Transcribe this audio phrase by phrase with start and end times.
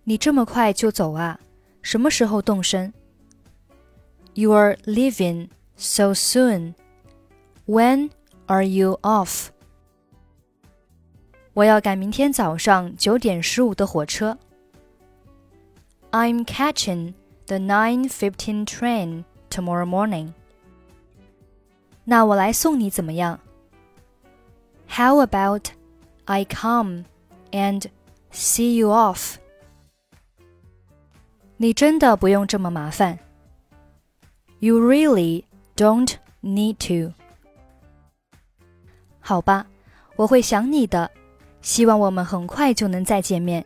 [0.04, 1.38] 你这么快就走啊？
[1.82, 2.92] 什么时候动身？
[4.34, 6.74] You're leaving so soon.
[7.66, 8.10] When
[8.46, 9.48] are you off?
[11.54, 14.38] 我要赶明天早上九点十五的火车。
[16.10, 17.14] I'm catching
[17.46, 20.32] the 9:15 train tomorrow morning.
[22.04, 23.38] 那我来送你怎么样？
[24.88, 25.68] How about
[26.24, 27.04] I come
[27.52, 27.86] and
[28.32, 29.36] see you off？
[31.56, 33.18] 你真的不用这么麻烦。
[34.58, 35.44] You really
[35.76, 37.14] don't need to。
[39.20, 39.66] 好吧，
[40.16, 41.10] 我会想你的，
[41.62, 43.64] 希望我们很快就能再见面。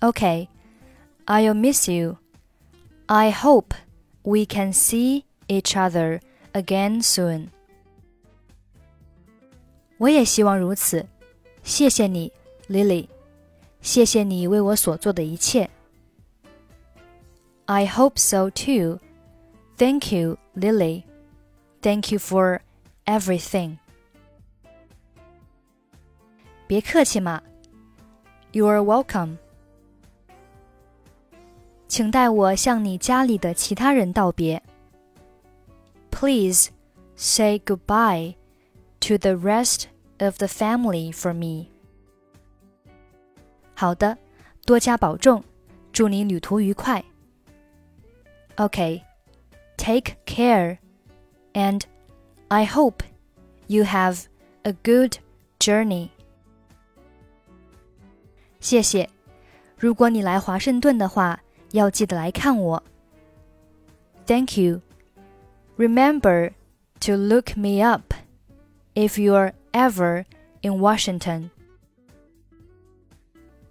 [0.00, 0.48] Okay,
[1.26, 2.16] I'll miss you.
[3.06, 3.74] I hope
[4.22, 6.20] we can see each other
[6.52, 7.48] again soon.
[9.98, 11.06] 我也希望如此。
[11.62, 12.32] 谢谢你，
[12.68, 13.08] Lily。
[13.80, 15.70] 谢谢你为我所做的一切。
[17.66, 19.00] I hope so too.
[19.76, 21.04] Thank you, Lily.
[21.80, 22.60] Thank you for
[23.04, 23.78] everything.
[26.66, 27.42] 别客气嘛。
[28.52, 29.38] You're welcome.
[31.92, 34.62] 请代我向你家里的其他人道别。
[36.10, 36.70] Please
[37.16, 38.34] say goodbye
[39.00, 39.84] to the rest
[40.18, 41.68] of the family for me.
[43.74, 44.18] 好的，
[44.66, 45.42] 多加保重，
[45.92, 47.04] 祝你旅途愉快。
[48.56, 49.02] Okay,
[49.76, 50.78] take care,
[51.52, 51.82] and
[52.48, 53.04] I hope
[53.68, 54.24] you have
[54.62, 55.18] a good
[55.60, 56.08] journey.
[58.58, 59.08] 谢谢。
[59.78, 61.40] 如果你来华盛顿的话，
[61.72, 62.82] 要记得来看我。
[64.26, 64.82] Thank you.
[65.76, 66.52] Remember
[67.00, 68.14] to look me up
[68.94, 70.24] if you're ever
[70.62, 71.50] in Washington.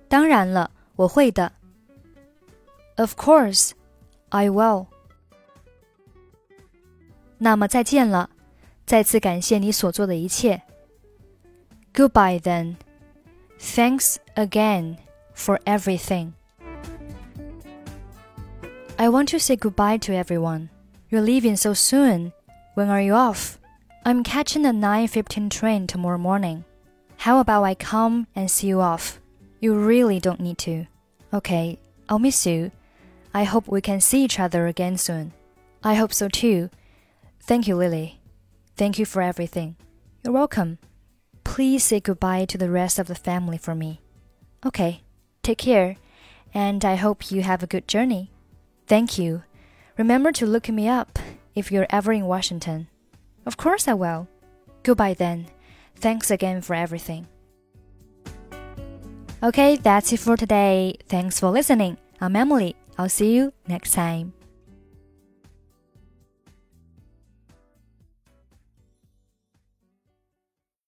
[0.08, 1.52] 当然了，我会的。
[2.96, 3.72] Of course,
[4.30, 4.88] I will.
[7.38, 8.30] 那么再见了，
[8.86, 10.64] 再次感谢你所做的一切。
[11.94, 12.78] Goodbye then.
[13.60, 14.98] Thanks again
[15.36, 16.32] for everything.
[19.03, 20.71] I want to say goodbye to everyone.
[21.11, 22.33] You're leaving so soon.
[22.75, 23.59] When are you off?
[24.05, 26.65] I'm catching the 9:15 train tomorrow morning.
[27.17, 29.21] How about I come and see you off?
[29.59, 30.87] You really don't need to.
[31.35, 32.71] Okay, I'll miss you.
[33.35, 35.33] I hope we can see each other again soon.
[35.83, 36.71] I hope so too.
[37.41, 38.21] Thank you, Lily.
[38.77, 39.75] Thank you for everything.
[40.23, 40.79] You're welcome.
[41.43, 44.01] Please say goodbye to the rest of the family for me.
[44.65, 45.03] Okay,
[45.43, 45.97] take care,
[46.55, 48.32] and I hope you have a good journey.
[48.93, 49.43] Thank you.
[49.97, 51.19] Remember to look me up
[51.55, 52.89] if you're ever in Washington.
[53.47, 54.29] Of course I will.
[54.83, 55.47] Goodbye then.
[55.97, 57.27] Thanks again for everything.
[59.43, 60.99] Okay, that's it for today.
[61.09, 61.97] Thanks for listening.
[62.21, 62.77] I'm Emily.
[62.99, 64.35] I'll see you next time.